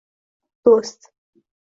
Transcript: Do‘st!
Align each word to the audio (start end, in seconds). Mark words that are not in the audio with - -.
Do‘st! 0.69 1.09